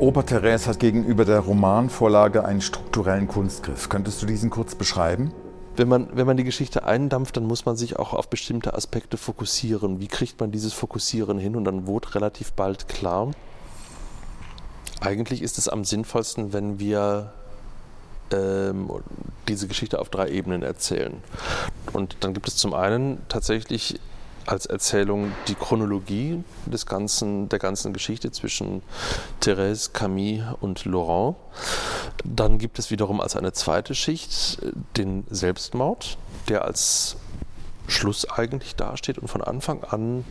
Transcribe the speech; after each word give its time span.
Oper 0.00 0.24
Therese 0.24 0.68
hat 0.68 0.78
gegenüber 0.78 1.24
der 1.24 1.40
Romanvorlage 1.40 2.44
einen 2.44 2.60
strukturellen 2.60 3.26
Kunstgriff. 3.26 3.88
Könntest 3.88 4.22
du 4.22 4.26
diesen 4.26 4.48
kurz 4.48 4.76
beschreiben? 4.76 5.32
Wenn 5.74 5.88
man, 5.88 6.08
wenn 6.16 6.24
man 6.24 6.36
die 6.36 6.44
Geschichte 6.44 6.84
eindampft, 6.84 7.36
dann 7.36 7.44
muss 7.44 7.66
man 7.66 7.76
sich 7.76 7.98
auch 7.98 8.14
auf 8.14 8.30
bestimmte 8.30 8.74
Aspekte 8.74 9.16
fokussieren. 9.16 9.98
Wie 9.98 10.06
kriegt 10.06 10.38
man 10.38 10.52
dieses 10.52 10.72
Fokussieren 10.72 11.38
hin? 11.38 11.56
Und 11.56 11.64
dann 11.64 11.88
wurde 11.88 12.14
relativ 12.14 12.52
bald 12.52 12.86
klar, 12.86 13.32
eigentlich 15.00 15.42
ist 15.42 15.58
es 15.58 15.68
am 15.68 15.84
sinnvollsten, 15.84 16.52
wenn 16.52 16.78
wir 16.78 17.32
ähm, 18.32 18.90
diese 19.48 19.66
Geschichte 19.66 19.98
auf 19.98 20.10
drei 20.10 20.28
Ebenen 20.28 20.62
erzählen. 20.62 21.14
Und 21.92 22.18
dann 22.20 22.34
gibt 22.34 22.46
es 22.46 22.56
zum 22.56 22.72
einen 22.72 23.20
tatsächlich 23.28 24.00
als 24.48 24.64
Erzählung 24.64 25.32
die 25.46 25.54
Chronologie 25.54 26.42
des 26.64 26.86
ganzen, 26.86 27.48
der 27.50 27.58
ganzen 27.58 27.92
Geschichte 27.92 28.30
zwischen 28.32 28.82
Thérèse, 29.42 29.92
Camille 29.92 30.56
und 30.60 30.86
Laurent. 30.86 31.36
Dann 32.24 32.58
gibt 32.58 32.78
es 32.78 32.90
wiederum 32.90 33.20
als 33.20 33.36
eine 33.36 33.52
zweite 33.52 33.94
Schicht 33.94 34.58
den 34.96 35.24
Selbstmord, 35.28 36.16
der 36.48 36.64
als 36.64 37.16
Schluss 37.88 38.28
eigentlich 38.30 38.74
dasteht 38.74 39.18
und 39.18 39.28
von 39.28 39.42
Anfang 39.42 39.84
an 39.84 40.24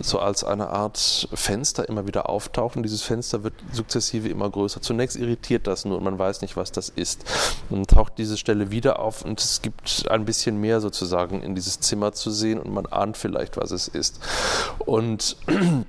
so 0.00 0.18
als 0.18 0.44
eine 0.44 0.68
Art 0.68 1.28
Fenster 1.32 1.88
immer 1.88 2.06
wieder 2.06 2.28
auftauchen. 2.28 2.82
Dieses 2.82 3.02
Fenster 3.02 3.44
wird 3.44 3.54
sukzessive 3.72 4.28
immer 4.28 4.50
größer. 4.50 4.80
Zunächst 4.80 5.16
irritiert 5.16 5.66
das 5.66 5.84
nur 5.84 5.98
und 5.98 6.04
man 6.04 6.18
weiß 6.18 6.42
nicht, 6.42 6.56
was 6.56 6.72
das 6.72 6.88
ist. 6.88 7.24
Dann 7.70 7.86
taucht 7.86 8.14
diese 8.18 8.36
Stelle 8.36 8.70
wieder 8.70 8.98
auf 8.98 9.24
und 9.24 9.40
es 9.40 9.62
gibt 9.62 10.06
ein 10.10 10.24
bisschen 10.24 10.60
mehr 10.60 10.80
sozusagen 10.80 11.42
in 11.42 11.54
dieses 11.54 11.80
Zimmer 11.80 12.12
zu 12.12 12.30
sehen 12.30 12.58
und 12.58 12.72
man 12.72 12.86
ahnt 12.86 13.16
vielleicht, 13.16 13.56
was 13.56 13.70
es 13.70 13.88
ist. 13.88 14.20
Und 14.78 15.36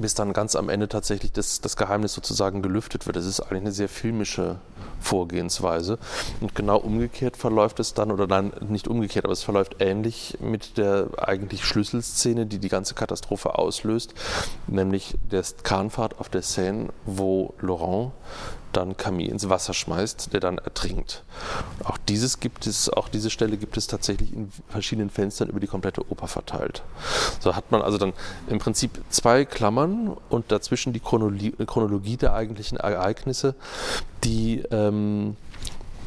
bis 0.00 0.14
dann 0.14 0.32
ganz 0.32 0.54
am 0.54 0.68
Ende 0.68 0.88
tatsächlich 0.88 1.32
das, 1.32 1.60
das 1.60 1.76
Geheimnis 1.76 2.12
sozusagen 2.12 2.62
gelüftet 2.62 3.06
wird. 3.06 3.16
Das 3.16 3.26
ist 3.26 3.40
eigentlich 3.40 3.62
eine 3.62 3.72
sehr 3.72 3.88
filmische 3.88 4.56
Vorgehensweise. 5.00 5.98
Und 6.40 6.54
genau 6.54 6.78
umgekehrt 6.78 7.36
verläuft 7.36 7.80
es 7.80 7.94
dann, 7.94 8.10
oder 8.10 8.26
nein, 8.26 8.52
nicht 8.68 8.88
umgekehrt, 8.88 9.24
aber 9.24 9.32
es 9.32 9.42
verläuft 9.42 9.76
ähnlich 9.80 10.38
mit 10.40 10.76
der 10.78 11.08
eigentlich 11.16 11.64
Schlüsselszene, 11.64 12.46
die 12.46 12.58
die 12.58 12.68
ganze 12.68 12.94
Katastrophe 12.94 13.58
auslöst, 13.58 14.14
nämlich 14.66 15.16
der 15.30 15.44
Kahnfahrt 15.62 16.18
auf 16.18 16.28
der 16.28 16.42
Seine, 16.42 16.88
wo 17.06 17.54
Laurent 17.60 18.12
dann 18.72 18.96
Camille 18.96 19.30
ins 19.30 19.48
Wasser 19.48 19.74
schmeißt, 19.74 20.32
der 20.32 20.40
dann 20.40 20.58
ertrinkt. 20.58 21.22
Auch 21.84 21.98
dieses 22.08 22.40
gibt 22.40 22.66
es, 22.66 22.88
auch 22.90 23.08
diese 23.08 23.30
Stelle 23.30 23.56
gibt 23.56 23.76
es 23.76 23.86
tatsächlich 23.86 24.32
in 24.32 24.50
verschiedenen 24.68 25.10
Fenstern 25.10 25.48
über 25.48 25.60
die 25.60 25.66
komplette 25.66 26.02
Oper 26.10 26.28
verteilt. 26.28 26.82
So 27.40 27.56
hat 27.56 27.70
man 27.70 27.82
also 27.82 27.98
dann 27.98 28.12
im 28.48 28.58
Prinzip 28.58 29.02
zwei 29.10 29.44
Klammern 29.44 30.16
und 30.28 30.50
dazwischen 30.52 30.92
die 30.92 31.00
Chronologie, 31.00 31.52
Chronologie 31.66 32.16
der 32.16 32.34
eigentlichen 32.34 32.78
Ereignisse, 32.78 33.54
die 34.24 34.62
ähm, 34.70 35.36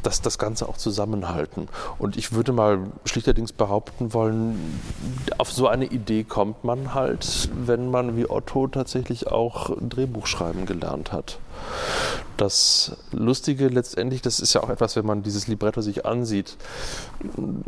das, 0.02 0.20
das 0.20 0.38
Ganze 0.38 0.68
auch 0.68 0.76
zusammenhalten. 0.76 1.68
Und 1.98 2.16
ich 2.16 2.32
würde 2.32 2.52
mal 2.52 2.78
schlichterdings 3.04 3.52
behaupten 3.52 4.12
wollen, 4.12 4.80
auf 5.38 5.52
so 5.52 5.68
eine 5.68 5.86
Idee 5.86 6.24
kommt 6.24 6.64
man 6.64 6.94
halt, 6.94 7.48
wenn 7.54 7.90
man 7.90 8.16
wie 8.16 8.28
Otto 8.28 8.66
tatsächlich 8.66 9.28
auch 9.28 9.70
Drehbuch 9.80 10.26
schreiben 10.26 10.66
gelernt 10.66 11.12
hat. 11.12 11.38
Das 12.42 12.96
Lustige 13.12 13.68
letztendlich, 13.68 14.20
das 14.20 14.40
ist 14.40 14.52
ja 14.52 14.64
auch 14.64 14.68
etwas, 14.68 14.96
wenn 14.96 15.06
man 15.06 15.22
dieses 15.22 15.46
Libretto 15.46 15.80
sich 15.80 16.04
ansieht, 16.04 16.56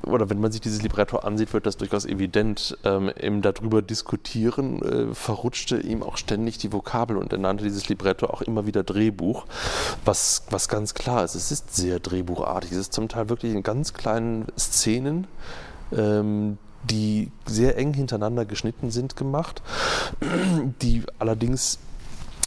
oder 0.03 0.31
wenn 0.31 0.41
man 0.41 0.51
sich 0.51 0.63
dieses 0.63 0.83
Libretto 0.83 1.19
ansieht, 1.19 1.53
wird 1.53 1.67
das 1.67 1.77
durchaus 1.77 2.05
evident. 2.05 2.77
Ähm, 2.83 3.09
Im 3.11 3.41
darüber 3.41 3.83
diskutieren 3.83 4.83
äh, 4.83 5.15
verrutschte 5.15 5.77
ihm 5.77 6.03
auch 6.03 6.17
ständig 6.17 6.59
die 6.59 6.73
Vokabel 6.73 7.19
und 7.19 7.31
er 7.33 7.39
nannte 7.39 7.63
dieses 7.63 7.89
Libretto 7.89 8.27
auch 8.27 8.43
immer 8.43 8.67
wieder 8.67 8.83
Drehbuch, 8.83 9.47
was, 10.05 10.43
was 10.51 10.67
ganz 10.69 10.93
klar 10.95 11.23
ist. 11.23 11.37
Es 11.37 11.53
ist 11.53 11.77
sehr 11.77 12.01
drehbuchartig. 12.01 12.73
Es 12.73 12.79
ist 12.79 12.95
zum 12.95 13.09
Teil 13.09 13.29
wirklich 13.29 13.55
in 13.55 13.63
ganz 13.63 13.93
kleinen 13.95 14.47
Szenen, 14.59 15.29
ähm, 15.93 16.59
die 16.83 17.31
sehr 17.47 17.79
eng 17.79 17.95
hintereinander 17.95 18.45
geschnitten 18.45 18.91
sind, 18.91 19.15
gemacht, 19.15 19.63
die 20.83 21.05
allerdings 21.21 21.79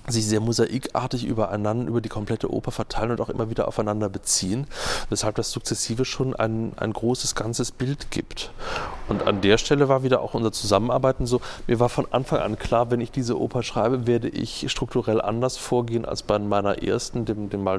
sich 0.08 0.26
sehr 0.26 0.40
mosaikartig 0.40 1.26
übereinander, 1.26 1.88
über 1.88 2.02
die 2.02 2.10
komplette 2.10 2.52
Oper 2.52 2.72
verteilen 2.72 3.12
und 3.12 3.22
auch 3.22 3.30
immer 3.30 3.50
wieder 3.50 3.68
aufeinander 3.68 4.10
beziehen, 4.10 4.68
weshalb 5.10 5.36
das 5.36 5.52
sukzessive 5.52 6.06
schon 6.06 6.36
ein, 6.36 6.72
ein 6.78 6.94
großes 6.94 7.36
ganzes 7.36 7.72
Bild 7.72 8.12
gibt. 8.12 8.52
Und 9.08 9.26
an 9.26 9.42
der 9.42 9.58
Stelle 9.58 9.88
war 9.88 10.04
wieder 10.04 10.22
auch 10.22 10.34
unser 10.34 10.52
Zusammenarbeiten 10.52 11.26
so, 11.26 11.42
mir 11.68 11.80
war 11.80 11.90
von 11.90 12.08
Anfang 12.12 12.40
an 12.40 12.58
klar, 12.58 12.92
wenn 12.92 13.02
ich 13.02 13.12
diese 13.12 13.40
Oper 13.40 13.64
schreibe, 13.64 14.08
werde 14.08 14.30
ich 14.30 14.70
strukturell 14.70 15.22
anders 15.22 15.58
vorgehen 15.58 16.06
als 16.06 16.24
bei 16.24 16.40
meiner 16.40 16.84
ersten, 16.84 17.26
dem, 17.26 17.50
dem 17.50 17.64
Mal. 17.64 17.78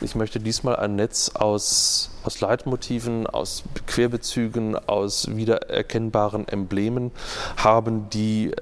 Ich 0.00 0.14
möchte 0.14 0.40
diesmal 0.40 0.76
ein 0.76 0.96
Netz 0.96 1.30
aus, 1.34 2.10
aus 2.22 2.40
Leitmotiven, 2.40 3.26
aus 3.26 3.64
Querbezügen, 3.86 4.76
aus 4.76 5.34
wiedererkennbaren 5.34 6.46
Emblemen 6.46 7.12
haben, 7.56 8.10
die 8.10 8.52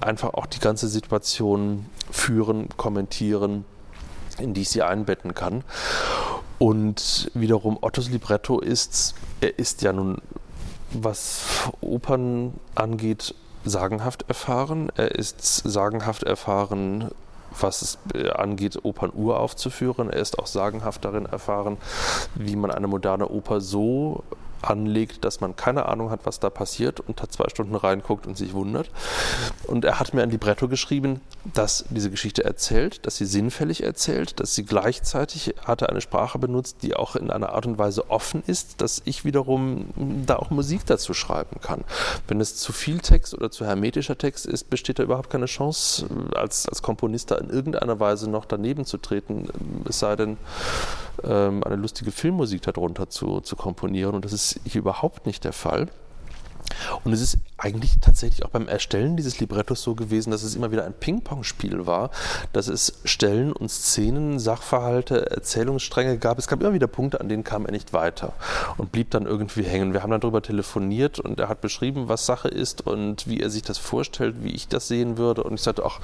einfach 0.00 0.34
auch 0.34 0.46
die 0.46 0.60
ganze 0.60 0.88
Situation 0.88 1.86
führen, 2.10 2.68
kommentieren, 2.76 3.64
in 4.38 4.54
die 4.54 4.62
ich 4.62 4.70
sie 4.70 4.82
einbetten 4.82 5.34
kann. 5.34 5.62
Und 6.58 7.30
wiederum 7.34 7.78
Ottos 7.80 8.10
Libretto 8.10 8.58
ist, 8.60 9.14
er 9.40 9.58
ist 9.58 9.82
ja 9.82 9.92
nun, 9.92 10.20
was 10.92 11.70
Opern 11.80 12.54
angeht, 12.74 13.34
sagenhaft 13.64 14.24
erfahren. 14.28 14.90
Er 14.96 15.12
ist 15.12 15.42
sagenhaft 15.42 16.22
erfahren, 16.22 17.10
was 17.58 17.82
es 17.82 17.98
angeht, 18.34 18.84
Opern 18.84 19.10
uraufzuführen. 19.14 20.10
Er 20.10 20.20
ist 20.20 20.38
auch 20.38 20.46
sagenhaft 20.46 21.04
darin 21.04 21.26
erfahren, 21.26 21.76
wie 22.34 22.56
man 22.56 22.70
eine 22.70 22.86
moderne 22.86 23.28
Oper 23.28 23.60
so 23.60 24.22
anlegt, 24.62 25.24
dass 25.24 25.40
man 25.40 25.56
keine 25.56 25.86
Ahnung 25.86 26.10
hat, 26.10 26.20
was 26.24 26.40
da 26.40 26.50
passiert 26.50 27.00
und 27.00 27.22
hat 27.22 27.32
zwei 27.32 27.48
Stunden 27.48 27.74
reinguckt 27.74 28.26
und 28.26 28.36
sich 28.36 28.52
wundert. 28.52 28.90
Und 29.66 29.84
er 29.84 30.00
hat 30.00 30.14
mir 30.14 30.22
ein 30.22 30.30
Libretto 30.30 30.68
geschrieben, 30.68 31.20
das 31.44 31.84
diese 31.90 32.10
Geschichte 32.10 32.44
erzählt, 32.44 33.06
dass 33.06 33.16
sie 33.16 33.26
sinnfällig 33.26 33.82
erzählt, 33.82 34.40
dass 34.40 34.54
sie 34.54 34.64
gleichzeitig 34.64 35.54
hatte 35.64 35.88
eine 35.88 36.00
Sprache 36.00 36.38
benutzt, 36.38 36.78
die 36.82 36.94
auch 36.94 37.16
in 37.16 37.30
einer 37.30 37.50
Art 37.50 37.66
und 37.66 37.78
Weise 37.78 38.10
offen 38.10 38.42
ist, 38.46 38.80
dass 38.80 39.02
ich 39.04 39.24
wiederum 39.24 39.86
da 40.26 40.36
auch 40.36 40.50
Musik 40.50 40.86
dazu 40.86 41.14
schreiben 41.14 41.60
kann. 41.60 41.84
Wenn 42.26 42.40
es 42.40 42.56
zu 42.56 42.72
viel 42.72 42.98
Text 43.00 43.34
oder 43.34 43.50
zu 43.50 43.64
hermetischer 43.64 44.18
Text 44.18 44.46
ist, 44.46 44.70
besteht 44.70 44.98
da 44.98 45.02
überhaupt 45.02 45.30
keine 45.30 45.46
Chance, 45.46 46.06
als, 46.34 46.68
als 46.68 46.82
Komponist 46.82 47.30
da 47.30 47.36
in 47.36 47.50
irgendeiner 47.50 48.00
Weise 48.00 48.28
noch 48.30 48.44
daneben 48.44 48.84
zu 48.84 48.98
treten, 48.98 49.48
es 49.88 49.98
sei 49.98 50.16
denn, 50.16 50.36
ähm, 51.24 51.64
eine 51.64 51.76
lustige 51.76 52.10
Filmmusik 52.10 52.62
darunter 52.62 53.08
zu, 53.08 53.40
zu 53.40 53.56
komponieren. 53.56 54.14
Und 54.14 54.24
das 54.24 54.32
ist 54.32 54.47
hier 54.64 54.80
überhaupt 54.80 55.26
nicht 55.26 55.44
der 55.44 55.52
Fall. 55.52 55.88
Und 57.04 57.12
es 57.12 57.20
ist 57.20 57.38
eigentlich 57.58 57.98
tatsächlich 58.00 58.44
auch 58.44 58.50
beim 58.50 58.68
Erstellen 58.68 59.16
dieses 59.16 59.40
Librettos 59.40 59.82
so 59.82 59.96
gewesen, 59.96 60.30
dass 60.30 60.44
es 60.44 60.54
immer 60.54 60.70
wieder 60.70 60.84
ein 60.84 60.94
Ping-Pong-Spiel 60.94 61.86
war, 61.86 62.10
dass 62.52 62.68
es 62.68 63.00
Stellen 63.04 63.52
und 63.52 63.68
Szenen, 63.68 64.38
Sachverhalte, 64.38 65.28
Erzählungsstränge 65.32 66.18
gab. 66.18 66.38
Es 66.38 66.46
gab 66.46 66.60
immer 66.60 66.72
wieder 66.72 66.86
Punkte, 66.86 67.20
an 67.20 67.28
denen 67.28 67.42
kam 67.42 67.66
er 67.66 67.72
nicht 67.72 67.92
weiter 67.92 68.32
und 68.76 68.92
blieb 68.92 69.10
dann 69.10 69.26
irgendwie 69.26 69.64
hängen. 69.64 69.92
Wir 69.92 70.04
haben 70.04 70.12
dann 70.12 70.20
darüber 70.20 70.40
telefoniert 70.40 71.18
und 71.18 71.40
er 71.40 71.48
hat 71.48 71.60
beschrieben, 71.60 72.08
was 72.08 72.26
Sache 72.26 72.48
ist 72.48 72.86
und 72.86 73.26
wie 73.26 73.40
er 73.40 73.50
sich 73.50 73.62
das 73.62 73.76
vorstellt, 73.76 74.36
wie 74.44 74.54
ich 74.54 74.68
das 74.68 74.86
sehen 74.86 75.18
würde. 75.18 75.42
Und 75.42 75.54
ich 75.54 75.62
sagte 75.62 75.84
auch, 75.84 75.98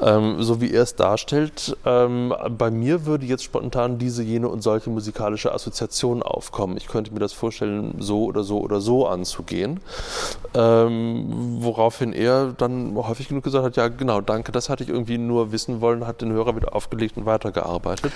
ähm, 0.00 0.40
so 0.40 0.60
wie 0.60 0.70
er 0.70 0.84
es 0.84 0.94
darstellt, 0.94 1.76
ähm, 1.84 2.32
bei 2.56 2.70
mir 2.70 3.06
würde 3.06 3.26
jetzt 3.26 3.42
spontan 3.42 3.98
diese, 3.98 4.22
jene 4.22 4.48
und 4.48 4.62
solche 4.62 4.90
musikalische 4.90 5.52
Assoziation 5.52 6.22
aufkommen. 6.22 6.76
Ich 6.76 6.86
könnte 6.86 7.12
mir 7.12 7.18
das 7.20 7.32
vorstellen, 7.32 7.96
so 7.98 8.24
oder 8.24 8.44
so 8.44 8.60
oder 8.60 8.80
so 8.80 9.08
anzugehen. 9.08 9.80
Ähm, 10.54 10.75
woraufhin 10.84 12.12
er 12.12 12.52
dann 12.52 12.94
häufig 12.96 13.28
genug 13.28 13.44
gesagt 13.44 13.64
hat, 13.64 13.76
ja 13.76 13.88
genau, 13.88 14.20
danke, 14.20 14.52
das 14.52 14.68
hatte 14.68 14.84
ich 14.84 14.90
irgendwie 14.90 15.18
nur 15.18 15.52
wissen 15.52 15.80
wollen, 15.80 16.06
hat 16.06 16.22
den 16.22 16.32
Hörer 16.32 16.56
wieder 16.56 16.74
aufgelegt 16.74 17.16
und 17.16 17.26
weitergearbeitet. 17.26 18.12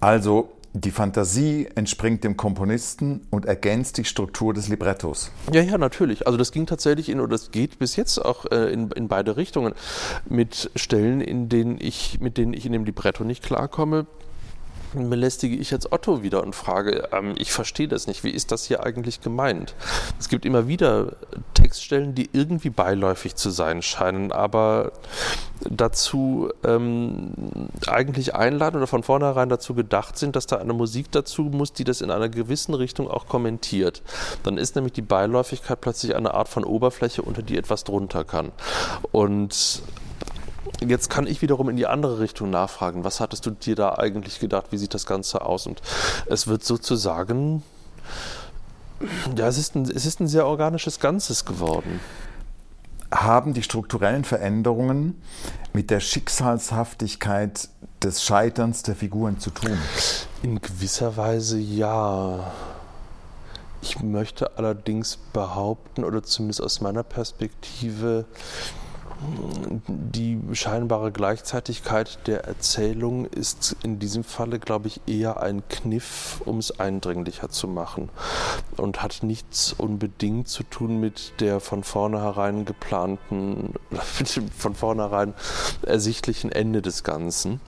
Also 0.00 0.50
die 0.74 0.90
Fantasie 0.90 1.68
entspringt 1.74 2.24
dem 2.24 2.36
Komponisten 2.36 3.26
und 3.30 3.46
ergänzt 3.46 3.96
die 3.98 4.04
Struktur 4.04 4.52
des 4.54 4.68
Librettos. 4.68 5.32
Ja, 5.52 5.62
ja, 5.62 5.78
natürlich. 5.78 6.26
Also 6.26 6.36
das 6.36 6.52
ging 6.52 6.66
tatsächlich 6.66 7.08
in, 7.08 7.20
oder 7.20 7.30
das 7.30 7.50
geht 7.50 7.78
bis 7.78 7.96
jetzt 7.96 8.18
auch 8.24 8.44
äh, 8.50 8.72
in, 8.72 8.90
in 8.92 9.08
beide 9.08 9.36
Richtungen. 9.36 9.74
Mit 10.28 10.70
Stellen, 10.76 11.20
in 11.20 11.48
denen 11.48 11.78
ich, 11.80 12.20
mit 12.20 12.36
denen 12.36 12.52
ich 12.52 12.66
in 12.66 12.72
dem 12.72 12.84
Libretto 12.84 13.24
nicht 13.24 13.42
klarkomme, 13.42 14.06
belästige 14.92 15.56
ich 15.56 15.70
jetzt 15.70 15.92
Otto 15.92 16.22
wieder 16.22 16.42
und 16.42 16.54
frage, 16.54 17.08
ähm, 17.12 17.34
ich 17.38 17.52
verstehe 17.52 17.88
das 17.88 18.06
nicht, 18.06 18.24
wie 18.24 18.30
ist 18.30 18.52
das 18.52 18.64
hier 18.64 18.84
eigentlich 18.84 19.20
gemeint? 19.20 19.74
Es 20.18 20.28
gibt 20.28 20.44
immer 20.44 20.68
wieder 20.68 21.16
Textstellen, 21.54 22.14
die 22.14 22.30
irgendwie 22.32 22.70
beiläufig 22.70 23.34
zu 23.34 23.50
sein 23.50 23.82
scheinen, 23.82 24.32
aber 24.32 24.92
dazu 25.68 26.50
ähm, 26.64 27.32
eigentlich 27.86 28.34
einladen 28.34 28.76
oder 28.76 28.86
von 28.86 29.02
vornherein 29.02 29.48
dazu 29.48 29.74
gedacht 29.74 30.18
sind, 30.18 30.36
dass 30.36 30.46
da 30.46 30.56
eine 30.56 30.72
Musik 30.72 31.10
dazu 31.10 31.42
muss, 31.42 31.72
die 31.72 31.84
das 31.84 32.00
in 32.00 32.10
einer 32.10 32.28
gewissen 32.28 32.74
Richtung 32.74 33.08
auch 33.08 33.26
kommentiert. 33.26 34.02
Dann 34.42 34.58
ist 34.58 34.76
nämlich 34.76 34.92
die 34.92 35.02
Beiläufigkeit 35.02 35.80
plötzlich 35.80 36.14
eine 36.14 36.34
Art 36.34 36.48
von 36.48 36.64
Oberfläche, 36.64 37.22
unter 37.22 37.42
die 37.42 37.56
etwas 37.56 37.84
drunter 37.84 38.24
kann. 38.24 38.52
Und 39.12 39.82
Jetzt 40.80 41.10
kann 41.10 41.26
ich 41.26 41.42
wiederum 41.42 41.68
in 41.68 41.76
die 41.76 41.86
andere 41.86 42.20
Richtung 42.20 42.50
nachfragen. 42.50 43.02
Was 43.04 43.20
hattest 43.20 43.44
du 43.46 43.50
dir 43.50 43.74
da 43.74 43.94
eigentlich 43.94 44.38
gedacht? 44.38 44.66
Wie 44.70 44.78
sieht 44.78 44.94
das 44.94 45.06
Ganze 45.06 45.44
aus? 45.44 45.66
Und 45.66 45.82
es 46.26 46.46
wird 46.46 46.64
sozusagen, 46.64 47.62
ja, 49.36 49.48
es 49.48 49.58
ist 49.58 49.74
ein, 49.74 49.82
es 49.82 50.06
ist 50.06 50.20
ein 50.20 50.28
sehr 50.28 50.46
organisches 50.46 51.00
Ganzes 51.00 51.44
geworden. 51.44 52.00
Haben 53.10 53.54
die 53.54 53.62
strukturellen 53.62 54.24
Veränderungen 54.24 55.20
mit 55.72 55.90
der 55.90 56.00
Schicksalshaftigkeit 56.00 57.68
des 58.02 58.22
Scheiterns 58.22 58.82
der 58.82 58.94
Figuren 58.94 59.40
zu 59.40 59.50
tun? 59.50 59.76
In 60.42 60.60
gewisser 60.60 61.16
Weise 61.16 61.58
ja. 61.58 62.52
Ich 63.80 64.00
möchte 64.00 64.58
allerdings 64.58 65.16
behaupten, 65.32 66.04
oder 66.04 66.22
zumindest 66.22 66.62
aus 66.62 66.80
meiner 66.80 67.02
Perspektive, 67.02 68.26
die 69.88 70.40
scheinbare 70.52 71.10
Gleichzeitigkeit 71.10 72.20
der 72.26 72.44
Erzählung 72.44 73.26
ist 73.26 73.76
in 73.82 73.98
diesem 73.98 74.22
Falle, 74.22 74.58
glaube 74.58 74.88
ich, 74.88 75.00
eher 75.06 75.42
ein 75.42 75.66
Kniff, 75.68 76.40
um 76.44 76.58
es 76.58 76.78
eindringlicher 76.78 77.48
zu 77.48 77.66
machen 77.66 78.10
und 78.76 79.02
hat 79.02 79.22
nichts 79.22 79.72
unbedingt 79.72 80.48
zu 80.48 80.62
tun 80.62 81.00
mit 81.00 81.40
der 81.40 81.60
von 81.60 81.82
vornherein 81.82 82.64
geplanten, 82.64 83.74
mit 83.90 84.36
dem 84.36 84.50
von 84.50 84.74
vornherein 84.74 85.34
ersichtlichen 85.82 86.52
Ende 86.52 86.80
des 86.80 87.02
Ganzen. 87.02 87.60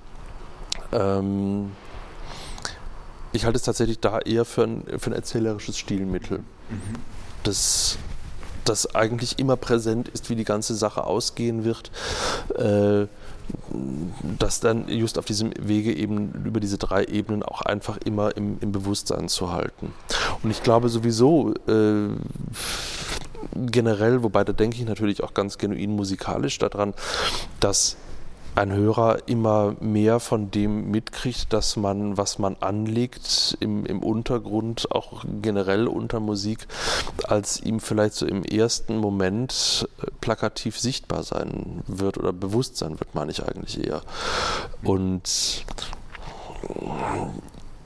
Ähm 0.92 1.72
ich 3.32 3.44
halte 3.44 3.56
es 3.56 3.62
tatsächlich 3.62 4.00
da 4.00 4.18
eher 4.18 4.44
für 4.44 4.64
ein, 4.64 4.84
für 4.98 5.10
ein 5.10 5.14
erzählerisches 5.14 5.78
Stilmittel. 5.78 6.38
Mhm. 6.38 6.94
Das 7.42 7.96
das 8.70 8.94
eigentlich 8.94 9.38
immer 9.38 9.56
präsent 9.56 10.08
ist, 10.08 10.30
wie 10.30 10.36
die 10.36 10.44
ganze 10.44 10.74
Sache 10.74 11.04
ausgehen 11.04 11.64
wird. 11.64 11.90
Äh, 12.56 13.06
das 14.38 14.60
dann 14.60 14.88
just 14.88 15.18
auf 15.18 15.24
diesem 15.24 15.52
Wege 15.58 15.92
eben 15.92 16.32
über 16.44 16.60
diese 16.60 16.78
drei 16.78 17.04
Ebenen 17.04 17.42
auch 17.42 17.62
einfach 17.62 17.98
immer 18.04 18.36
im, 18.36 18.58
im 18.60 18.70
Bewusstsein 18.70 19.28
zu 19.28 19.50
halten. 19.50 19.92
Und 20.44 20.52
ich 20.52 20.62
glaube 20.62 20.88
sowieso, 20.88 21.54
äh, 21.66 22.10
generell, 23.56 24.22
wobei 24.22 24.44
da 24.44 24.52
denke 24.52 24.76
ich 24.76 24.84
natürlich 24.84 25.24
auch 25.24 25.34
ganz 25.34 25.58
genuin 25.58 25.90
musikalisch 25.90 26.58
daran, 26.58 26.94
dass 27.58 27.96
ein 28.60 28.72
Hörer 28.72 29.26
immer 29.26 29.74
mehr 29.80 30.20
von 30.20 30.50
dem 30.50 30.90
mitkriegt, 30.90 31.52
dass 31.52 31.76
man, 31.76 32.18
was 32.18 32.38
man 32.38 32.56
anlegt 32.60 33.56
im, 33.60 33.86
im 33.86 34.02
Untergrund, 34.02 34.92
auch 34.92 35.24
generell 35.40 35.88
unter 35.88 36.20
Musik, 36.20 36.68
als 37.24 37.60
ihm 37.60 37.80
vielleicht 37.80 38.14
so 38.14 38.26
im 38.26 38.44
ersten 38.44 38.98
Moment 38.98 39.88
äh, 40.02 40.10
plakativ 40.20 40.78
sichtbar 40.78 41.22
sein 41.22 41.82
wird 41.86 42.18
oder 42.18 42.34
bewusst 42.34 42.76
sein 42.76 43.00
wird, 43.00 43.14
meine 43.14 43.30
ich 43.30 43.42
eigentlich 43.42 43.82
eher. 43.82 44.02
Und 44.82 45.64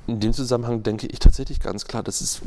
in 0.08 0.20
dem 0.20 0.32
Zusammenhang 0.32 0.82
denke 0.82 1.06
ich 1.06 1.20
tatsächlich 1.20 1.60
ganz 1.60 1.84
klar, 1.86 2.02
das 2.02 2.20
ist 2.20 2.42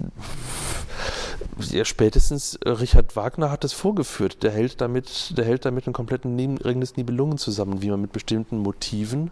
ja, 1.59 1.85
spätestens 1.85 2.55
äh, 2.55 2.69
Richard 2.69 3.15
Wagner 3.15 3.51
hat 3.51 3.63
es 3.63 3.73
vorgeführt. 3.73 4.43
Der 4.43 4.51
hält 4.51 4.81
damit, 4.81 5.37
der 5.37 5.45
hält 5.45 5.65
damit 5.65 5.87
einen 5.87 5.93
kompletten 5.93 6.57
Ring 6.57 6.79
des 6.79 6.97
Nibelungen 6.97 7.37
zusammen, 7.37 7.81
wie 7.81 7.89
man 7.89 8.01
mit 8.01 8.11
bestimmten 8.11 8.59
Motiven 8.59 9.31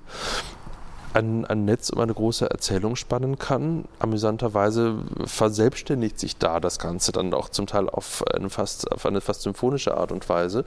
ein, 1.15 1.45
ein 1.45 1.65
Netz 1.65 1.89
um 1.89 1.99
eine 1.99 2.13
große 2.13 2.49
Erzählung 2.49 2.95
spannen 2.95 3.39
kann. 3.39 3.85
Amüsanterweise 3.99 4.95
verselbstständigt 5.25 6.19
sich 6.19 6.37
da 6.37 6.59
das 6.59 6.77
Ganze 6.77 7.11
dann 7.11 7.33
auch 7.33 7.49
zum 7.49 7.67
Teil 7.67 7.89
auf 7.89 8.23
eine 8.27 8.49
fast, 8.49 8.91
auf 8.91 9.05
eine 9.05 9.21
fast 9.21 9.43
symphonische 9.43 9.95
Art 9.95 10.11
und 10.11 10.27
Weise. 10.27 10.65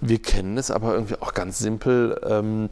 Wir 0.00 0.22
kennen 0.22 0.56
es 0.58 0.70
aber 0.70 0.94
irgendwie 0.94 1.16
auch 1.20 1.34
ganz 1.34 1.58
simpel. 1.58 2.20
Ähm, 2.24 2.70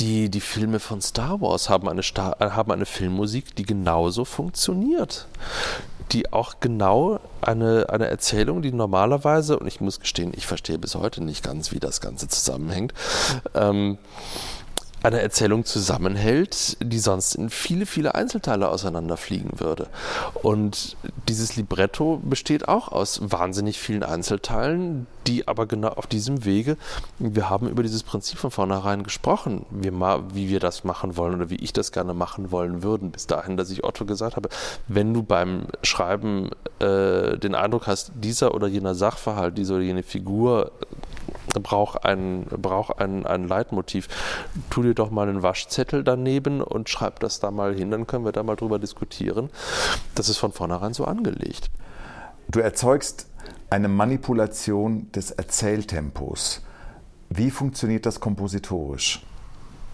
die, 0.00 0.28
die 0.28 0.40
Filme 0.40 0.80
von 0.80 1.00
Star 1.00 1.40
Wars 1.40 1.68
haben 1.68 1.88
eine, 1.88 2.02
Star 2.02 2.36
haben 2.40 2.72
eine 2.72 2.86
Filmmusik, 2.86 3.54
die 3.56 3.64
genauso 3.64 4.24
funktioniert. 4.24 5.26
Die 6.10 6.32
auch 6.32 6.56
genau 6.60 7.20
eine, 7.40 7.86
eine 7.88 8.06
Erzählung, 8.06 8.60
die 8.60 8.72
normalerweise, 8.72 9.58
und 9.58 9.66
ich 9.66 9.80
muss 9.80 10.00
gestehen, 10.00 10.32
ich 10.36 10.46
verstehe 10.46 10.78
bis 10.78 10.94
heute 10.94 11.22
nicht 11.22 11.42
ganz, 11.42 11.72
wie 11.72 11.80
das 11.80 12.00
Ganze 12.00 12.28
zusammenhängt, 12.28 12.92
ähm, 13.54 13.98
eine 15.02 15.20
Erzählung 15.20 15.64
zusammenhält, 15.64 16.76
die 16.80 16.98
sonst 16.98 17.34
in 17.34 17.50
viele, 17.50 17.86
viele 17.86 18.14
Einzelteile 18.14 18.68
auseinanderfliegen 18.68 19.58
würde. 19.58 19.88
Und 20.34 20.96
dieses 21.28 21.56
Libretto 21.56 22.20
besteht 22.22 22.68
auch 22.68 22.88
aus 22.88 23.20
wahnsinnig 23.22 23.78
vielen 23.78 24.04
Einzelteilen, 24.04 25.06
die 25.26 25.48
aber 25.48 25.66
genau 25.66 25.88
auf 25.88 26.06
diesem 26.06 26.44
Wege, 26.44 26.76
wir 27.18 27.50
haben 27.50 27.68
über 27.68 27.82
dieses 27.82 28.02
Prinzip 28.02 28.38
von 28.38 28.50
vornherein 28.50 29.02
gesprochen, 29.02 29.66
wie, 29.70 29.90
wie 29.90 30.48
wir 30.48 30.60
das 30.60 30.84
machen 30.84 31.16
wollen 31.16 31.34
oder 31.34 31.50
wie 31.50 31.56
ich 31.56 31.72
das 31.72 31.92
gerne 31.92 32.14
machen 32.14 32.50
wollen 32.50 32.82
würden, 32.82 33.10
bis 33.10 33.26
dahin, 33.26 33.56
dass 33.56 33.70
ich 33.70 33.84
Otto 33.84 34.04
gesagt 34.04 34.36
habe, 34.36 34.48
wenn 34.88 35.14
du 35.14 35.22
beim 35.22 35.66
Schreiben 35.82 36.50
äh, 36.78 37.38
den 37.38 37.54
Eindruck 37.54 37.86
hast, 37.86 38.12
dieser 38.14 38.54
oder 38.54 38.66
jener 38.66 38.94
Sachverhalt, 38.94 39.58
diese 39.58 39.74
oder 39.74 39.82
jene 39.82 40.02
Figur 40.02 40.72
braucht 41.62 42.04
ein, 42.04 42.46
braucht 42.46 42.98
ein, 42.98 43.26
ein 43.26 43.48
Leitmotiv. 43.48 44.08
Tu 44.70 44.82
dir 44.82 44.94
doch 44.94 45.10
mal 45.10 45.28
einen 45.28 45.42
Waschzettel 45.42 46.04
daneben 46.04 46.60
und 46.60 46.88
schreib 46.88 47.20
das 47.20 47.40
da 47.40 47.50
mal 47.50 47.74
hin, 47.74 47.90
dann 47.90 48.06
können 48.06 48.24
wir 48.24 48.32
da 48.32 48.42
mal 48.42 48.56
drüber 48.56 48.78
diskutieren. 48.78 49.50
Das 50.14 50.28
ist 50.28 50.38
von 50.38 50.52
vornherein 50.52 50.94
so 50.94 51.04
angelegt. 51.04 51.70
Du 52.48 52.60
erzeugst 52.60 53.26
eine 53.70 53.88
Manipulation 53.88 55.10
des 55.12 55.30
Erzähltempos. 55.30 56.62
Wie 57.30 57.50
funktioniert 57.50 58.04
das 58.04 58.20
kompositorisch? 58.20 59.22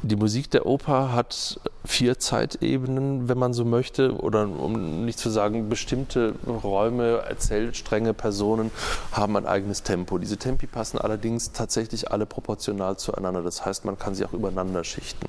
Die 0.02 0.16
Musik 0.16 0.50
der 0.50 0.64
Oper 0.66 1.12
hat 1.12 1.60
vier 1.84 2.18
Zeitebenen, 2.18 3.28
wenn 3.28 3.38
man 3.38 3.52
so 3.52 3.64
möchte, 3.64 4.16
oder 4.16 4.42
um 4.42 5.04
nicht 5.04 5.18
zu 5.18 5.28
sagen, 5.28 5.68
bestimmte 5.68 6.34
Räume, 6.46 7.22
Erzählstränge, 7.28 8.14
Personen 8.14 8.70
haben 9.10 9.36
ein 9.36 9.46
eigenes 9.46 9.82
Tempo. 9.82 10.18
Diese 10.18 10.36
Tempi 10.36 10.68
passen 10.68 10.98
allerdings 10.98 11.50
tatsächlich 11.52 12.12
alle 12.12 12.26
proportional 12.26 12.96
zueinander. 12.96 13.42
Das 13.42 13.64
heißt, 13.64 13.84
man 13.84 13.98
kann 13.98 14.14
sie 14.14 14.24
auch 14.24 14.32
übereinander 14.32 14.84
schichten. 14.84 15.26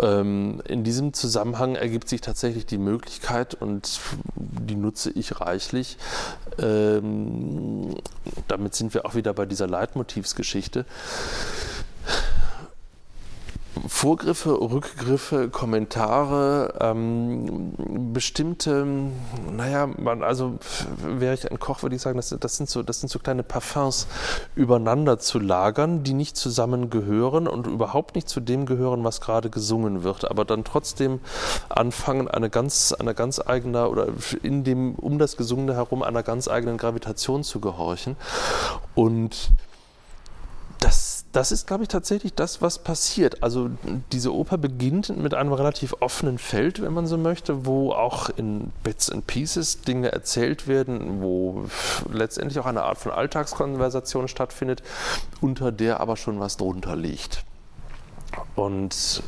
Ähm, 0.00 0.62
in 0.66 0.84
diesem 0.84 1.12
Zusammenhang 1.12 1.74
ergibt 1.74 2.08
sich 2.08 2.20
tatsächlich 2.20 2.66
die 2.66 2.78
Möglichkeit, 2.78 3.54
und 3.54 4.00
die 4.36 4.76
nutze 4.76 5.10
ich 5.10 5.40
reichlich, 5.40 5.98
ähm, 6.58 7.94
damit 8.48 8.74
sind 8.74 8.94
wir 8.94 9.04
auch 9.06 9.14
wieder 9.14 9.32
bei 9.32 9.46
dieser 9.46 9.66
Leitmotivsgeschichte, 9.66 10.86
Vorgriffe, 13.86 14.50
Rückgriffe, 14.50 15.48
Kommentare, 15.48 16.74
ähm, 16.80 17.74
bestimmte, 18.12 18.86
naja, 19.52 19.88
man, 19.98 20.22
also 20.22 20.58
wäre 21.02 21.34
ich 21.34 21.50
ein 21.50 21.58
Koch, 21.58 21.82
würde 21.82 21.96
ich 21.96 22.02
sagen, 22.02 22.16
das, 22.16 22.34
das, 22.38 22.56
sind 22.56 22.68
so, 22.68 22.82
das 22.82 23.00
sind 23.00 23.08
so 23.08 23.18
kleine 23.18 23.42
Parfums 23.42 24.06
übereinander 24.54 25.18
zu 25.18 25.38
lagern, 25.38 26.02
die 26.02 26.14
nicht 26.14 26.36
zusammengehören 26.36 27.46
und 27.46 27.66
überhaupt 27.66 28.14
nicht 28.14 28.28
zu 28.28 28.40
dem 28.40 28.66
gehören, 28.66 29.04
was 29.04 29.20
gerade 29.20 29.50
gesungen 29.50 30.02
wird, 30.02 30.30
aber 30.30 30.44
dann 30.44 30.64
trotzdem 30.64 31.20
anfangen, 31.68 32.28
eine 32.28 32.50
ganz, 32.50 32.92
eine 32.92 33.14
ganz 33.14 33.40
eigene 33.40 33.88
oder 33.88 34.08
in 34.42 34.64
dem, 34.64 34.94
um 34.94 35.18
das 35.18 35.36
Gesungene 35.36 35.74
herum 35.74 36.02
einer 36.02 36.22
ganz 36.22 36.48
eigenen 36.48 36.76
Gravitation 36.78 37.44
zu 37.44 37.60
gehorchen. 37.60 38.16
Und 38.94 39.52
das, 40.80 41.15
das 41.36 41.52
ist, 41.52 41.66
glaube 41.66 41.82
ich, 41.82 41.90
tatsächlich 41.90 42.32
das, 42.32 42.62
was 42.62 42.78
passiert. 42.78 43.42
Also 43.42 43.68
diese 44.10 44.34
Oper 44.34 44.56
beginnt 44.56 45.14
mit 45.14 45.34
einem 45.34 45.52
relativ 45.52 45.94
offenen 46.00 46.38
Feld, 46.38 46.80
wenn 46.80 46.94
man 46.94 47.06
so 47.06 47.18
möchte, 47.18 47.66
wo 47.66 47.92
auch 47.92 48.30
in 48.30 48.72
Bits 48.82 49.10
and 49.10 49.26
Pieces 49.26 49.82
Dinge 49.82 50.10
erzählt 50.10 50.66
werden, 50.66 51.20
wo 51.20 51.66
letztendlich 52.10 52.58
auch 52.58 52.64
eine 52.64 52.84
Art 52.84 52.96
von 52.96 53.12
Alltagskonversation 53.12 54.28
stattfindet, 54.28 54.82
unter 55.42 55.72
der 55.72 56.00
aber 56.00 56.16
schon 56.16 56.40
was 56.40 56.56
drunter 56.56 56.96
liegt. 56.96 57.44
Und 58.54 59.22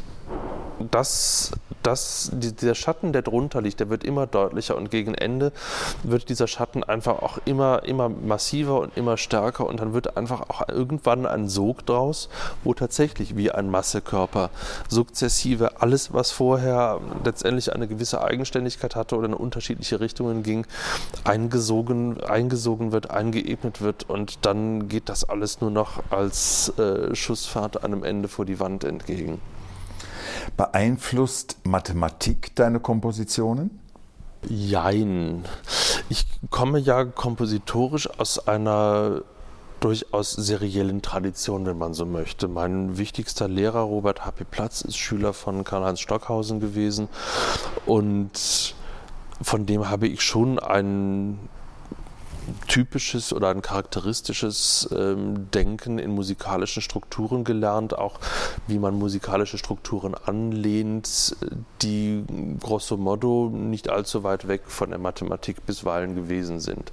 das, 0.91 1.53
das, 1.83 2.31
dieser 2.33 2.75
Schatten, 2.75 3.13
der 3.13 3.23
drunter 3.23 3.61
liegt, 3.61 3.81
der 3.81 3.91
wird 3.91 4.05
immer 4.05 4.27
deutlicher 4.27 4.77
und 4.77 4.91
gegen 4.91 5.15
Ende 5.15 5.53
wird 6.03 6.29
dieser 6.29 6.47
Schatten 6.47 6.85
einfach 6.85 7.23
auch 7.23 7.39
immer, 7.45 7.85
immer 7.85 8.09
massiver 8.09 8.81
und 8.81 8.97
immer 8.97 9.17
stärker 9.17 9.67
und 9.67 9.81
dann 9.81 9.93
wird 9.93 10.17
einfach 10.17 10.43
auch 10.49 10.69
irgendwann 10.69 11.27
ein 11.27 11.49
Sog 11.49 11.85
draus, 11.87 12.29
wo 12.65 12.75
tatsächlich 12.75 13.37
wie 13.37 13.51
ein 13.51 13.71
Massekörper 13.71 14.51
sukzessive 14.89 15.81
alles, 15.81 16.13
was 16.13 16.31
vorher 16.31 17.01
letztendlich 17.25 17.73
eine 17.73 17.89
gewisse 17.89 18.23
Eigenständigkeit 18.23 18.97
hatte 18.97 19.17
oder 19.17 19.27
in 19.27 19.35
unterschiedliche 19.35 20.01
Richtungen 20.01 20.43
ging, 20.43 20.67
eingesogen, 21.25 22.23
eingesogen 22.23 22.93
wird, 22.93 23.11
eingeebnet 23.11 23.81
wird 23.81 24.09
und 24.09 24.47
dann 24.47 24.89
geht 24.89 25.09
das 25.09 25.29
alles 25.29 25.61
nur 25.61 25.71
noch 25.71 26.03
als 26.11 26.73
äh, 26.79 27.15
Schussfahrt 27.15 27.85
einem 27.85 28.05
Ende 28.05 28.29
vor 28.29 28.45
die 28.45 28.61
Wand 28.61 28.85
entgegen. 28.85 29.41
Beeinflusst 30.57 31.57
Mathematik 31.65 32.55
deine 32.57 32.81
Kompositionen? 32.81 33.81
Jein. 34.49 35.45
Ich 36.09 36.27
komme 36.51 36.79
ja 36.79 37.05
kompositorisch 37.05 38.09
aus 38.19 38.47
einer 38.47 39.23
durchaus 39.81 40.33
seriellen 40.33 41.03
Tradition, 41.03 41.67
wenn 41.67 41.79
man 41.79 41.95
so 41.95 42.05
möchte. 42.07 42.49
Mein 42.49 42.99
wichtigster 42.99 43.49
Lehrer, 43.49 43.81
Robert 43.81 44.25
H.P. 44.25 44.45
Platz, 44.45 44.81
ist 44.81 44.97
Schüler 44.97 45.33
von 45.33 45.65
Karl-Heinz 45.65 46.01
Stockhausen 46.01 46.61
gewesen 46.61 47.09
und 47.87 48.75
von 49.41 49.67
dem 49.67 49.89
habe 49.89 50.09
ich 50.09 50.23
schon 50.23 50.59
ein 50.59 51.39
typisches 52.67 53.33
oder 53.33 53.49
ein 53.49 53.63
charakteristisches 53.63 54.89
ähm, 54.93 55.51
Denken 55.51 55.99
in 55.99 56.11
musikalischen 56.11 56.83
Strukturen 56.83 57.45
gelernt, 57.45 57.97
auch 57.97 58.19
wie 58.67 58.79
man 58.79 58.99
musikalische 58.99 59.59
Strukturen 59.59 60.15
anlehnt, 60.15 61.37
die 61.83 62.25
grosso 62.61 62.97
modo 62.97 63.51
nicht 63.53 63.89
allzu 63.89 64.23
weit 64.23 64.49
weg 64.49 64.63
von 64.67 64.91
der 64.91 64.99
Mathematik 64.99 65.65
bisweilen 65.67 66.15
gewesen 66.15 66.61
sind. 66.61 66.93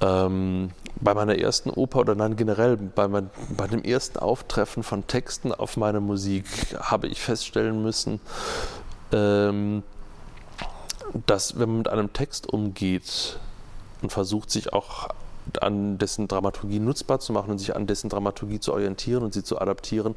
Ähm, 0.00 0.70
bei 1.00 1.14
meiner 1.14 1.38
ersten 1.38 1.70
Oper 1.70 2.00
oder 2.00 2.14
nein, 2.14 2.36
generell 2.36 2.76
bei, 2.76 3.08
mein, 3.08 3.30
bei 3.56 3.66
dem 3.66 3.82
ersten 3.82 4.18
Auftreffen 4.18 4.82
von 4.82 5.06
Texten 5.06 5.52
auf 5.52 5.76
meine 5.76 6.00
Musik 6.00 6.46
habe 6.78 7.08
ich 7.08 7.20
feststellen 7.20 7.82
müssen, 7.82 8.20
ähm, 9.12 9.82
dass 11.26 11.58
wenn 11.58 11.68
man 11.68 11.78
mit 11.78 11.88
einem 11.88 12.12
Text 12.12 12.52
umgeht 12.52 13.38
und 14.04 14.10
versucht 14.10 14.50
sich 14.50 14.72
auch 14.72 15.08
an 15.60 15.98
dessen 15.98 16.28
Dramaturgie 16.28 16.78
nutzbar 16.78 17.20
zu 17.20 17.32
machen 17.32 17.50
und 17.50 17.58
sich 17.58 17.76
an 17.76 17.86
dessen 17.86 18.08
Dramaturgie 18.08 18.60
zu 18.60 18.72
orientieren 18.72 19.22
und 19.22 19.34
sie 19.34 19.42
zu 19.42 19.60
adaptieren, 19.60 20.14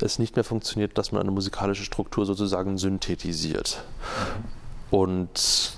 es 0.00 0.18
nicht 0.18 0.36
mehr 0.36 0.44
funktioniert, 0.44 0.98
dass 0.98 1.12
man 1.12 1.22
eine 1.22 1.30
musikalische 1.30 1.84
Struktur 1.84 2.26
sozusagen 2.26 2.78
synthetisiert. 2.78 3.82
Und 4.90 5.74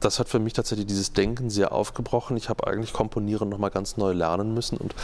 das 0.00 0.18
hat 0.18 0.28
für 0.28 0.38
mich 0.38 0.52
tatsächlich 0.52 0.86
dieses 0.86 1.12
Denken 1.12 1.50
sehr 1.50 1.72
aufgebrochen. 1.72 2.36
Ich 2.36 2.48
habe 2.48 2.66
eigentlich 2.66 2.92
Komponieren 2.92 3.48
nochmal 3.48 3.70
ganz 3.70 3.96
neu 3.96 4.12
lernen 4.12 4.54
müssen 4.54 4.76
und 4.76 4.94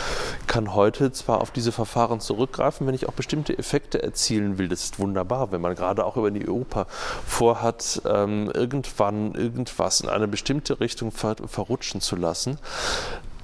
kann 0.46 0.74
heute 0.74 1.12
zwar 1.12 1.40
auf 1.40 1.50
diese 1.50 1.72
Verfahren 1.72 2.20
zurückgreifen, 2.20 2.86
wenn 2.86 2.94
ich 2.94 3.08
auch 3.08 3.12
bestimmte 3.12 3.56
Effekte 3.58 4.02
erzielen 4.02 4.58
will. 4.58 4.68
Das 4.68 4.84
ist 4.84 4.98
wunderbar, 4.98 5.52
wenn 5.52 5.60
man 5.60 5.74
gerade 5.74 6.04
auch 6.04 6.16
über 6.16 6.30
die 6.30 6.48
Oper 6.48 6.86
vorhat, 7.26 8.02
ähm, 8.04 8.50
irgendwann 8.52 9.34
irgendwas 9.34 10.00
in 10.00 10.08
eine 10.08 10.28
bestimmte 10.28 10.80
Richtung 10.80 11.10
ver 11.10 11.36
verrutschen 11.46 12.00
zu 12.00 12.16
lassen 12.16 12.58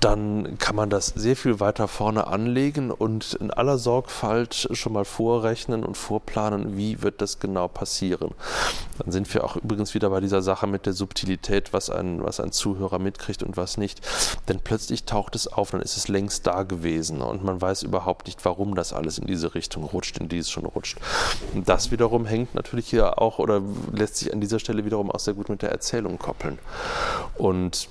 dann 0.01 0.59
kann 0.59 0.77
man 0.77 0.91
das 0.91 1.09
sehr 1.09 1.37
viel 1.37 1.61
weiter 1.61 1.89
vorne 1.89 2.29
anlegen 2.29 2.91
und 2.91 3.35
in 3.35 3.51
aller 3.51 3.79
Sorgfalt 3.79 4.69
schon 4.73 4.93
mal 4.93 5.05
vorrechnen 5.05 5.85
und 5.85 5.97
vorplanen, 5.97 6.77
wie 6.77 7.03
wird 7.03 7.21
das 7.21 7.41
genau 7.41 7.69
passieren. 7.69 8.35
Dann 8.99 9.11
sind 9.11 9.33
wir 9.35 9.45
auch 9.45 9.57
übrigens 9.57 9.95
wieder 9.95 10.11
bei 10.11 10.21
dieser 10.21 10.43
Sache 10.43 10.67
mit 10.67 10.87
der 10.87 10.93
Subtilität, 10.93 11.73
was 11.73 11.91
ein, 11.91 12.23
was 12.23 12.39
ein 12.39 12.53
Zuhörer 12.53 12.99
mitkriegt 12.99 13.43
und 13.43 13.57
was 13.57 13.77
nicht. 13.77 14.01
Denn 14.49 14.61
plötzlich 14.61 15.05
taucht 15.05 15.35
es 15.35 15.49
auf, 15.49 15.73
dann 15.73 15.83
ist 15.83 15.97
es 15.97 16.09
längst 16.09 16.47
da 16.47 16.63
gewesen 16.63 17.21
und 17.21 17.43
man 17.43 17.61
weiß 17.61 17.83
überhaupt 17.83 18.27
nicht, 18.27 18.45
warum 18.45 18.75
das 18.75 18.93
alles 18.93 19.19
in 19.19 19.27
diese 19.27 19.55
Richtung 19.55 19.85
rutscht, 19.85 20.19
in 20.19 20.29
die 20.29 20.39
es 20.39 20.51
schon 20.51 20.65
rutscht. 20.65 20.99
Und 21.55 21.69
das 21.69 21.91
wiederum 21.91 22.25
hängt 22.25 22.55
natürlich 22.55 22.89
hier 22.89 23.21
auch 23.21 23.39
oder 23.39 23.63
lässt 23.93 24.17
sich 24.17 24.33
an 24.33 24.41
dieser 24.41 24.59
Stelle 24.59 24.85
wiederum 24.85 25.11
auch 25.11 25.21
sehr 25.21 25.35
gut 25.35 25.49
mit 25.49 25.63
der 25.63 25.71
Erzählung 25.71 26.19
koppeln. 26.19 26.59
Und 27.37 27.89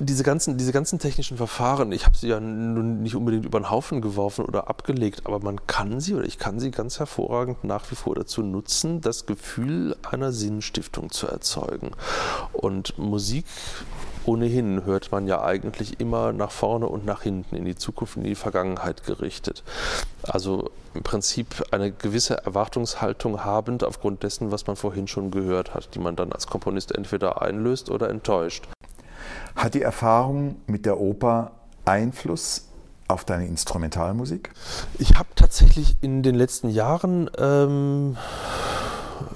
diese 0.00 0.22
ganzen, 0.24 0.56
diese 0.56 0.72
ganzen 0.72 0.98
technischen 0.98 1.36
Verfahren, 1.36 1.92
ich 1.92 2.06
habe 2.06 2.16
sie 2.16 2.28
ja 2.28 2.40
nun 2.40 3.02
nicht 3.02 3.14
unbedingt 3.14 3.44
über 3.44 3.60
den 3.60 3.70
Haufen 3.70 4.00
geworfen 4.00 4.46
oder 4.46 4.68
abgelegt, 4.68 5.22
aber 5.24 5.40
man 5.40 5.66
kann 5.66 6.00
sie 6.00 6.14
oder 6.14 6.24
ich 6.24 6.38
kann 6.38 6.58
sie 6.58 6.70
ganz 6.70 6.98
hervorragend 6.98 7.64
nach 7.64 7.90
wie 7.90 7.94
vor 7.94 8.14
dazu 8.14 8.42
nutzen, 8.42 9.02
das 9.02 9.26
Gefühl 9.26 9.94
einer 10.10 10.32
Sinnstiftung 10.32 11.10
zu 11.10 11.26
erzeugen. 11.26 11.90
Und 12.52 12.98
Musik 12.98 13.44
ohnehin 14.24 14.84
hört 14.84 15.12
man 15.12 15.26
ja 15.26 15.42
eigentlich 15.42 16.00
immer 16.00 16.32
nach 16.32 16.50
vorne 16.50 16.86
und 16.86 17.04
nach 17.04 17.22
hinten, 17.22 17.56
in 17.56 17.64
die 17.64 17.76
Zukunft, 17.76 18.16
in 18.16 18.24
die 18.24 18.34
Vergangenheit 18.34 19.04
gerichtet. 19.04 19.62
Also 20.22 20.70
im 20.94 21.02
Prinzip 21.02 21.64
eine 21.72 21.92
gewisse 21.92 22.44
Erwartungshaltung 22.44 23.44
habend 23.44 23.84
aufgrund 23.84 24.22
dessen, 24.22 24.50
was 24.50 24.66
man 24.66 24.76
vorhin 24.76 25.08
schon 25.08 25.30
gehört 25.30 25.74
hat, 25.74 25.94
die 25.94 25.98
man 25.98 26.16
dann 26.16 26.32
als 26.32 26.46
Komponist 26.46 26.94
entweder 26.94 27.42
einlöst 27.42 27.90
oder 27.90 28.08
enttäuscht. 28.08 28.66
Hat 29.56 29.74
die 29.74 29.82
Erfahrung 29.82 30.56
mit 30.66 30.86
der 30.86 30.98
Oper 30.98 31.52
Einfluss 31.84 32.68
auf 33.08 33.24
deine 33.24 33.46
Instrumentalmusik? 33.46 34.50
Ich 34.98 35.16
habe 35.16 35.28
tatsächlich 35.34 35.96
in 36.00 36.22
den 36.22 36.34
letzten 36.34 36.68
Jahren 36.68 37.30
ähm, 37.38 38.16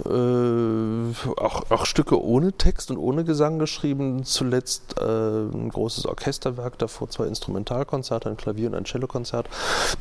äh, 0.04 1.40
auch, 1.40 1.71
auch, 1.71 1.87
Stücke 1.87 2.23
ohne 2.23 2.52
Text 2.52 2.90
und 2.90 2.97
ohne 2.97 3.25
Gesang 3.25 3.59
geschrieben. 3.59 4.25
Zuletzt 4.25 4.99
äh, 4.99 5.04
ein 5.04 5.68
großes 5.68 6.06
Orchesterwerk, 6.06 6.78
davor 6.78 7.11
zwei 7.11 7.26
Instrumentalkonzerte, 7.26 8.28
ein 8.30 8.37
Klavier- 8.37 8.68
und 8.68 8.75
ein 8.75 8.87
Cellokonzert. 8.87 9.49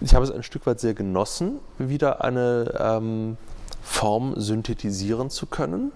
Ich 0.02 0.14
habe 0.16 0.24
es 0.24 0.32
ein 0.32 0.44
Stück 0.44 0.66
weit 0.66 0.80
sehr 0.80 0.94
genossen, 0.94 1.60
wieder 1.78 2.24
eine 2.24 2.74
ähm, 2.80 3.38
Form 3.82 4.40
synthetisieren 4.40 5.30
zu 5.30 5.46
können 5.46 5.92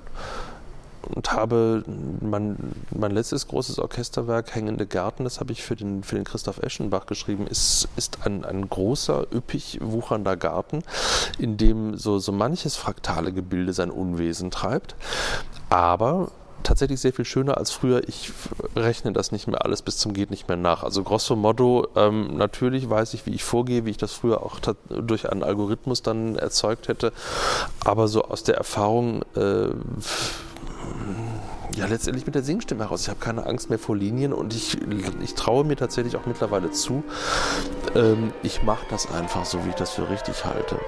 und 1.14 1.32
habe 1.32 1.84
mein, 2.22 2.58
mein 2.92 3.12
letztes 3.12 3.48
großes 3.48 3.80
Orchesterwerk, 3.80 4.54
Hängende 4.54 4.86
Gärten, 4.86 5.24
das 5.24 5.40
habe 5.40 5.52
ich 5.52 5.64
für 5.64 5.76
den, 5.76 6.04
für 6.04 6.16
den 6.16 6.24
Christoph 6.24 6.60
Eschenbach 6.60 7.06
geschrieben, 7.06 7.48
ist, 7.48 7.88
ist 7.96 8.26
ein, 8.26 8.46
ein 8.46 8.70
großer, 8.70 9.28
üppig 9.34 9.80
wuchernder 9.82 10.38
Garten, 10.38 10.84
in 11.38 11.58
dem 11.58 11.98
so, 11.98 12.20
so 12.20 12.32
manches 12.32 12.76
fraktale 12.76 13.34
Gebilde 13.34 13.74
sein 13.74 13.92
Unwesen 13.92 14.52
treibt. 14.52 14.96
Aber 15.70 16.32
tatsächlich 16.68 17.00
sehr 17.00 17.14
viel 17.14 17.26
schöner 17.26 17.58
als 17.58 17.72
früher. 17.72 18.08
Ich 18.08 18.32
rechne 18.76 19.14
das 19.14 19.32
nicht 19.32 19.48
mehr 19.48 19.64
alles 19.64 19.82
bis 19.82 19.98
zum 19.98 20.14
geht 20.14 20.32
nicht 20.32 20.48
mehr 20.48 20.58
nach. 20.58 20.84
Also 20.84 21.04
grosso 21.04 21.36
modo, 21.36 21.88
ähm, 21.96 22.38
natürlich 22.38 22.90
weiß 22.90 23.14
ich, 23.14 23.26
wie 23.26 23.32
ich 23.32 23.44
vorgehe, 23.44 23.86
wie 23.86 23.92
ich 23.92 23.98
das 23.98 24.14
früher 24.14 24.44
auch 24.44 24.60
durch 24.90 25.32
einen 25.32 25.44
Algorithmus 25.44 26.02
dann 26.02 26.36
erzeugt 26.36 26.88
hätte. 26.88 27.14
Aber 27.86 28.08
so 28.08 28.24
aus 28.24 28.44
der 28.44 28.56
Erfahrung 28.56 29.22
äh, 29.36 29.70
ja, 31.76 31.86
letztendlich 31.86 32.26
mit 32.26 32.36
der 32.36 32.44
Singstimme 32.44 32.84
heraus. 32.84 33.04
Ich 33.04 33.10
habe 33.10 33.20
keine 33.20 33.46
Angst 33.46 33.70
mehr 33.70 33.80
vor 33.80 33.96
Linien 33.96 34.34
und 34.34 34.54
ich, 34.54 34.78
ich 35.22 35.36
traue 35.36 35.64
mir 35.64 35.76
tatsächlich 35.76 36.16
auch 36.16 36.26
mittlerweile 36.26 36.72
zu. 36.72 37.04
Ähm, 37.96 38.34
ich 38.44 38.64
mache 38.64 38.86
das 38.90 39.12
einfach 39.12 39.46
so, 39.46 39.64
wie 39.66 39.70
ich 39.70 39.76
das 39.76 39.92
für 39.92 40.10
richtig 40.10 40.46
halte. 40.46 40.80